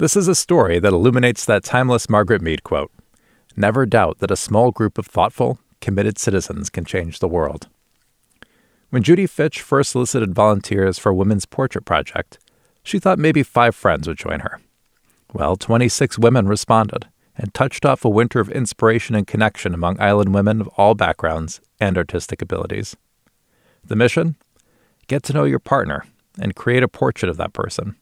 [0.00, 2.90] This is a story that illuminates that timeless Margaret Mead quote
[3.54, 7.68] Never doubt that a small group of thoughtful, committed citizens can change the world.
[8.88, 12.38] When Judy Fitch first solicited volunteers for a women's portrait project,
[12.82, 14.62] she thought maybe five friends would join her.
[15.34, 20.32] Well, 26 women responded and touched off a winter of inspiration and connection among island
[20.32, 22.96] women of all backgrounds and artistic abilities.
[23.84, 24.36] The mission?
[25.08, 26.06] Get to know your partner
[26.40, 27.96] and create a portrait of that person.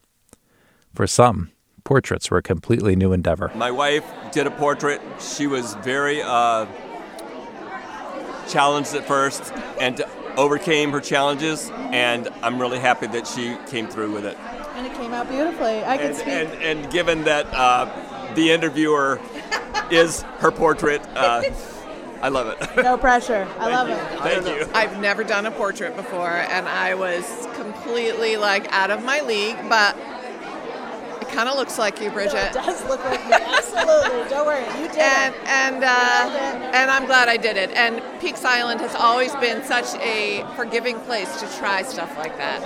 [0.95, 1.51] For some,
[1.85, 3.51] portraits were a completely new endeavor.
[3.55, 5.01] My wife did a portrait.
[5.21, 6.67] She was very uh,
[8.49, 10.03] challenged at first and
[10.37, 14.39] overcame her challenges, and I'm really happy that she came through with it.
[14.77, 15.85] And it came out beautifully.
[15.85, 16.29] I can And, speak.
[16.29, 17.87] and, and given that uh,
[18.35, 19.21] the interviewer
[19.91, 21.43] is her portrait, uh,
[22.23, 22.83] I love it.
[22.83, 23.47] no pressure.
[23.59, 23.99] I love it.
[24.21, 24.69] Thank you.
[24.75, 29.57] I've never done a portrait before, and I was completely like out of my league,
[29.69, 29.97] but
[31.29, 32.37] it kind of looks like you, Bridget.
[32.51, 33.33] It does look like me.
[33.35, 34.29] Absolutely.
[34.31, 34.65] Don't worry.
[34.81, 35.41] You did And it.
[35.49, 37.71] and uh, and I'm glad I did it.
[37.71, 42.63] And Peaks Island has always been such a forgiving place to try stuff like that,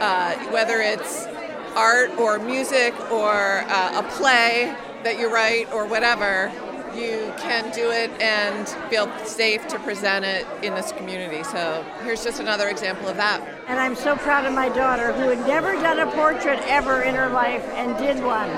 [0.00, 1.26] uh, whether it's
[1.74, 6.50] art or music or uh, a play that you write or whatever.
[6.96, 11.42] You can do it and feel safe to present it in this community.
[11.44, 13.46] So here's just another example of that.
[13.68, 17.14] And I'm so proud of my daughter who had never done a portrait ever in
[17.14, 18.48] her life and did one.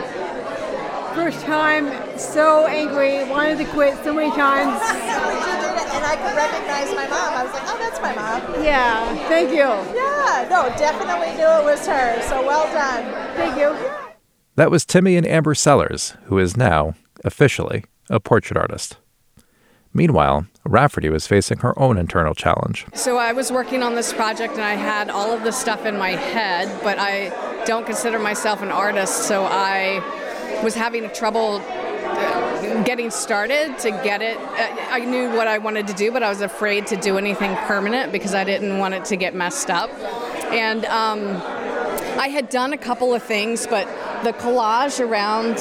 [1.16, 4.78] First time, so angry, wanted to quit so many times.
[4.78, 7.34] But did it, and I could recognize my mom.
[7.34, 8.62] I was like, oh, that's my mom.
[8.62, 9.56] Yeah, thank you.
[9.56, 12.22] Yeah, no, definitely knew it was her.
[12.28, 13.04] So well done.
[13.34, 13.76] Thank you.
[14.54, 16.94] That was Timmy and Amber Sellers, who is now,
[17.24, 18.96] officially, a portrait artist.
[19.94, 22.86] Meanwhile, Rafferty was facing her own internal challenge.
[22.94, 25.96] So I was working on this project and I had all of this stuff in
[25.96, 30.00] my head, but I don't consider myself an artist, so I
[30.62, 34.36] was having trouble uh, getting started to get it.
[34.36, 37.54] Uh, I knew what I wanted to do, but I was afraid to do anything
[37.56, 39.90] permanent because I didn't want it to get messed up.
[40.52, 41.36] And um,
[42.18, 43.86] I had done a couple of things, but
[44.24, 45.58] the collage around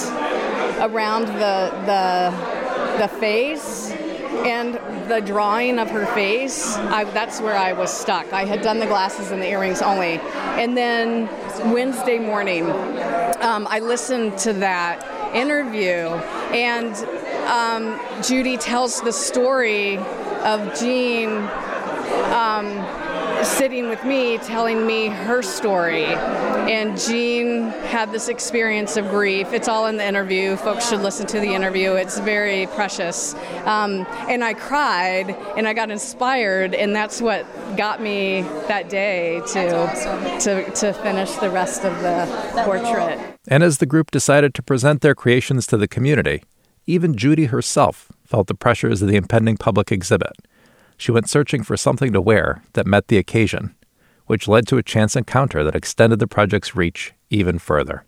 [0.79, 3.91] around the the the face
[4.45, 4.75] and
[5.09, 8.31] the drawing of her face I, that's where i was stuck.
[8.33, 10.19] I had done the glasses and the earrings only.
[10.61, 11.29] And then
[11.71, 12.69] wednesday morning
[13.41, 15.03] um, i listened to that
[15.35, 16.05] interview
[16.53, 16.93] and
[17.47, 19.97] um, judy tells the story
[20.43, 21.29] of jean
[22.33, 22.67] um,
[23.43, 26.05] sitting with me telling me her story.
[26.05, 29.53] And Jean had this experience of grief.
[29.53, 30.55] It's all in the interview.
[30.57, 31.93] Folks should listen to the interview.
[31.93, 33.35] It's very precious.
[33.65, 37.45] Um, and I cried and I got inspired, and that's what
[37.77, 43.19] got me that day to, to, to finish the rest of the portrait.
[43.47, 46.43] And as the group decided to present their creations to the community,
[46.85, 50.33] even Judy herself felt the pressures of the impending public exhibit.
[50.97, 53.75] She went searching for something to wear that met the occasion,
[54.25, 58.03] which led to a chance encounter that extended the project's reach even further.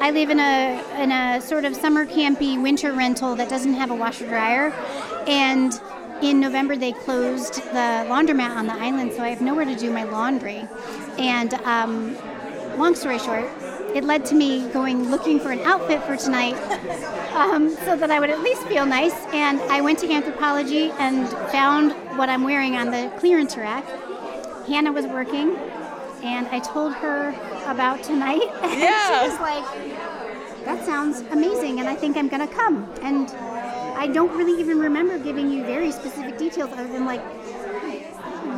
[0.00, 3.90] I live in a in a sort of summer campy winter rental that doesn't have
[3.90, 4.70] a washer dryer,
[5.26, 5.72] and
[6.22, 9.90] in November they closed the laundromat on the island, so I have nowhere to do
[9.90, 10.68] my laundry.
[11.18, 12.14] And um,
[12.76, 13.50] long story short,
[13.96, 16.54] it led to me going looking for an outfit for tonight,
[17.34, 19.14] um, so that I would at least feel nice.
[19.32, 23.84] And I went to Anthropologie and found what I'm wearing on the clearance rack.
[24.66, 25.56] Hannah was working,
[26.22, 27.30] and I told her
[27.66, 28.42] about tonight.
[28.62, 29.22] And Yeah.
[29.22, 32.86] she was like, that sounds amazing, and I think I'm gonna come.
[33.00, 33.30] And
[33.96, 37.22] I don't really even remember giving you very specific details other than like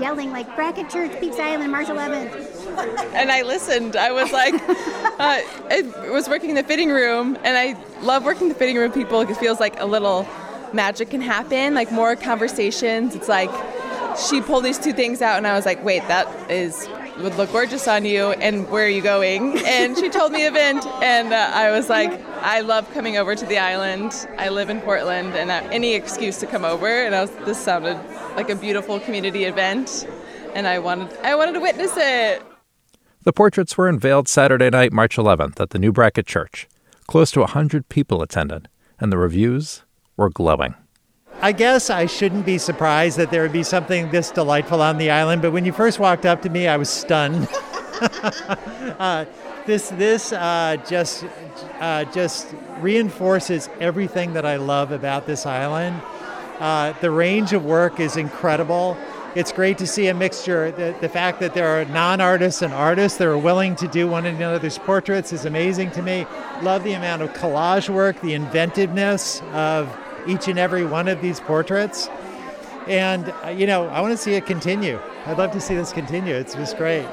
[0.00, 2.47] yelling like Brackett Church, Peaks Island, March 11th.
[2.78, 3.96] And I listened.
[3.96, 8.44] I was like, uh, I was working in the fitting room, and I love working
[8.44, 9.20] in the fitting room people.
[9.20, 10.26] It feels like a little
[10.72, 13.14] magic can happen, like more conversations.
[13.14, 13.50] It's like
[14.16, 16.88] she pulled these two things out, and I was like, wait, that is
[17.20, 18.30] would look gorgeous on you.
[18.32, 19.58] And where are you going?
[19.68, 22.10] And she told me event, and uh, I was like,
[22.42, 24.26] I love coming over to the island.
[24.38, 26.88] I live in Portland, and uh, any excuse to come over.
[26.88, 27.96] And I was, this sounded
[28.36, 30.08] like a beautiful community event,
[30.54, 32.42] and I wanted, I wanted to witness it.
[33.24, 36.68] The portraits were unveiled Saturday night, March 11th, at the New Brackett Church.
[37.08, 38.68] Close to 100 people attended,
[39.00, 39.82] and the reviews
[40.16, 40.76] were glowing.
[41.40, 45.10] I guess I shouldn't be surprised that there would be something this delightful on the
[45.10, 47.48] island, but when you first walked up to me, I was stunned.
[48.98, 49.24] uh,
[49.66, 51.24] this this uh, just
[51.80, 56.00] uh, just reinforces everything that I love about this island.
[56.60, 58.96] Uh, the range of work is incredible.
[59.38, 60.72] It's great to see a mixture.
[60.72, 64.08] The, the fact that there are non artists and artists that are willing to do
[64.08, 66.26] one another's portraits is amazing to me.
[66.60, 69.96] Love the amount of collage work, the inventiveness of
[70.26, 72.08] each and every one of these portraits.
[72.88, 74.98] And, uh, you know, I want to see it continue.
[75.24, 76.34] I'd love to see this continue.
[76.34, 77.06] It's just great.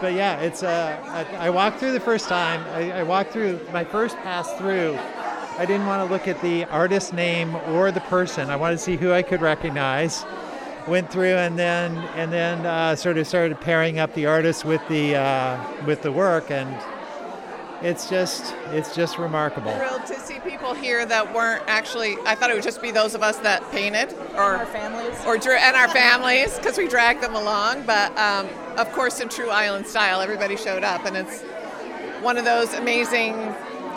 [0.00, 0.98] But yeah, it's, uh,
[1.38, 2.64] I, I walked through the first time.
[2.74, 4.98] I, I walked through my first pass through.
[5.56, 8.50] I didn't want to look at the artist name or the person.
[8.50, 10.24] I wanted to see who I could recognize
[10.88, 14.86] went through and then and then uh, sort of started pairing up the artists with
[14.88, 16.68] the uh, with the work and
[17.82, 19.72] it's just it's just remarkable.
[19.76, 22.16] Thrilled to see people here that weren't actually.
[22.26, 25.34] I thought it would just be those of us that painted or our families or
[25.34, 27.84] and our families because we dragged them along.
[27.84, 31.42] But um, of course, in true island style, everybody showed up, and it's
[32.20, 33.34] one of those amazing,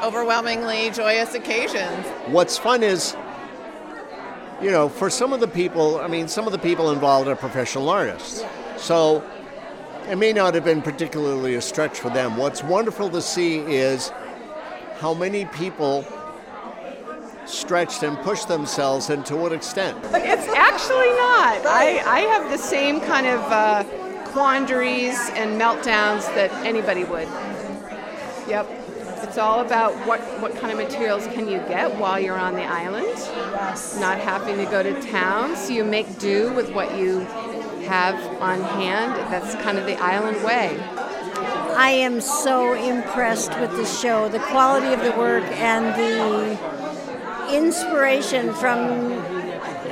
[0.04, 2.06] overwhelmingly joyous occasions.
[2.28, 3.16] What's fun is
[4.62, 7.36] you know, for some of the people, I mean, some of the people involved are
[7.36, 8.44] professional artists.
[8.78, 9.24] So
[10.08, 12.38] it may not have been particularly a stretch for them.
[12.38, 14.12] What's wonderful to see is
[15.00, 16.06] how many people
[17.46, 19.98] stretched and pushed themselves and to what extent.
[20.13, 21.66] It's actually not.
[21.66, 23.84] I, I have the same kind of uh,
[24.25, 27.28] quandaries and meltdowns that anybody would.
[28.51, 28.68] Yep.
[29.24, 32.65] It's all about what, what kind of materials can you get while you're on the
[32.65, 33.07] island.
[33.07, 33.98] Yes.
[33.98, 37.19] Not having to go to town, so you make do with what you
[37.88, 39.13] have on hand.
[39.31, 40.77] That's kind of the island way.
[41.77, 48.53] I am so impressed with the show, the quality of the work, and the inspiration
[48.56, 49.13] from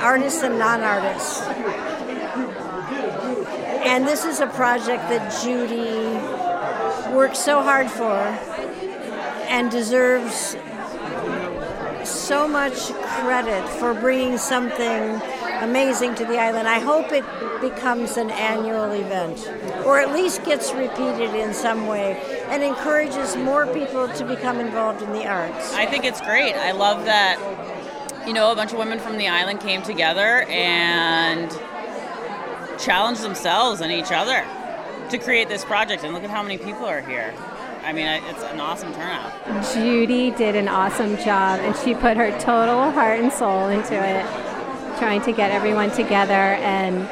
[0.02, 1.40] artists and non artists.
[3.88, 6.50] And this is a project that Judy
[7.16, 8.49] worked so hard for
[9.50, 10.56] and deserves
[12.04, 15.22] so much credit for bringing something
[15.62, 16.68] amazing to the island.
[16.68, 17.26] I hope it
[17.60, 19.48] becomes an annual event
[19.86, 22.18] or at least gets repeated in some way
[22.48, 25.74] and encourages more people to become involved in the arts.
[25.74, 26.54] I think it's great.
[26.54, 27.38] I love that
[28.28, 31.52] you know a bunch of women from the island came together and
[32.80, 34.46] challenged themselves and each other
[35.10, 37.34] to create this project and look at how many people are here.
[37.84, 39.74] I mean, it's an awesome turnout.
[39.74, 44.26] Judy did an awesome job, and she put her total heart and soul into it,
[45.00, 47.08] trying to get everyone together, and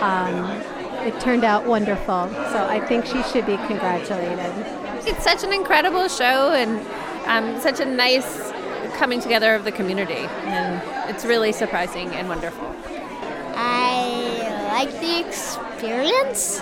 [0.00, 0.50] um,
[1.06, 2.28] it turned out wonderful.
[2.52, 4.52] So I think she should be congratulated.
[5.06, 6.80] It's such an incredible show, and
[7.26, 8.52] um, such a nice
[8.96, 12.74] coming together of the community, and it's really surprising and wonderful.
[13.54, 16.60] I like the experience.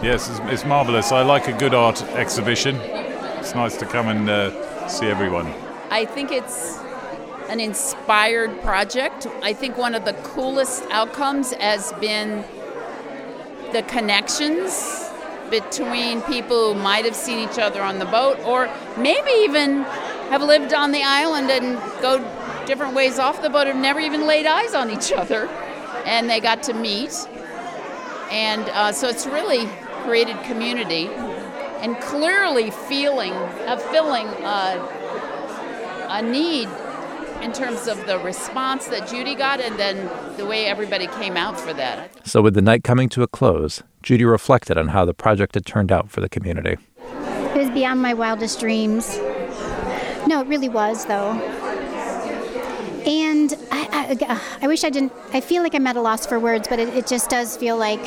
[0.00, 1.10] Yes, it's, it's marvellous.
[1.10, 2.76] I like a good art exhibition.
[2.76, 5.52] It's nice to come and uh, see everyone.
[5.90, 6.78] I think it's
[7.48, 9.26] an inspired project.
[9.42, 12.44] I think one of the coolest outcomes has been
[13.72, 15.10] the connections
[15.50, 19.82] between people who might have seen each other on the boat or maybe even
[20.30, 22.18] have lived on the island and go
[22.66, 25.48] different ways off the boat and never even laid eyes on each other
[26.04, 27.26] and they got to meet
[28.30, 29.66] and uh, so it's really
[30.08, 31.06] created community
[31.82, 36.66] and clearly feeling, uh, filling uh, a need
[37.42, 40.08] in terms of the response that Judy got and then
[40.38, 42.26] the way everybody came out for that.
[42.26, 45.66] So, with the night coming to a close, Judy reflected on how the project had
[45.66, 46.78] turned out for the community.
[47.02, 49.18] It was beyond my wildest dreams.
[50.26, 51.32] No, it really was, though.
[53.06, 55.12] And I, I, I wish I didn't.
[55.34, 57.76] I feel like I'm at a loss for words, but it, it just does feel
[57.76, 58.00] like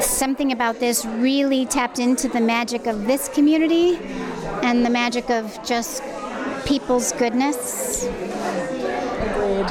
[0.00, 3.96] something about this really tapped into the magic of this community
[4.62, 6.02] and the magic of just
[6.64, 8.04] people's goodness.
[8.06, 9.66] Agreed.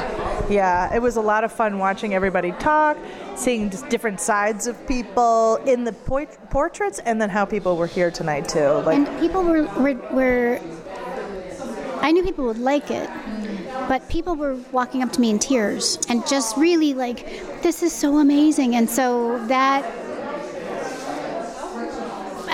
[0.50, 2.98] Yeah, it was a lot of fun watching everybody talk,
[3.34, 8.10] seeing just different sides of people in the portraits, and then how people were here
[8.10, 8.68] tonight too.
[8.84, 10.60] Like, and people were, were, were
[12.00, 13.08] I knew people would like it,
[13.88, 17.94] but people were walking up to me in tears and just really like, this is
[17.94, 18.76] so amazing.
[18.76, 19.82] And so that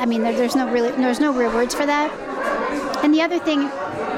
[0.01, 2.11] I mean, there, there's no really, there's no real words for that.
[3.05, 3.61] And the other thing,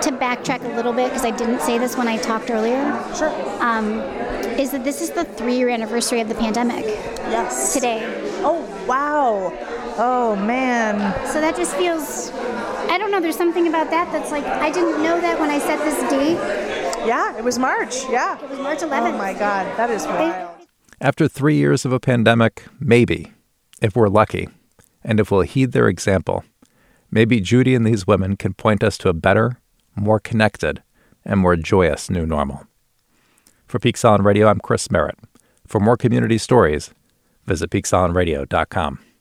[0.03, 2.83] to backtrack a little bit, because I didn't say this when I talked earlier.
[3.17, 3.31] Sure.
[3.63, 4.01] Um,
[4.59, 6.85] is that this is the three-year anniversary of the pandemic.
[6.85, 7.73] Yes.
[7.73, 8.01] Today.
[8.45, 9.53] Oh wow.
[9.99, 10.99] Oh man.
[11.27, 12.31] So that just feels.
[12.91, 13.21] I don't know.
[13.21, 16.37] There's something about that that's like I didn't know that when I set this date.
[17.07, 18.05] Yeah, it was March.
[18.09, 18.39] Yeah.
[18.43, 19.15] It was March 11th.
[19.15, 20.51] Oh my God, that is wild.
[21.01, 23.33] After three years of a pandemic, maybe,
[23.81, 24.49] if we're lucky,
[25.05, 26.45] and if we'll heed their example,
[27.11, 29.59] maybe Judy and these women can point us to a better,
[29.95, 30.83] more connected,
[31.25, 32.67] and more joyous new normal.
[33.67, 35.19] For Peaks Island Radio, I'm Chris Merritt.
[35.67, 36.91] For more community stories,
[37.47, 39.12] visit peaksislandradio.com.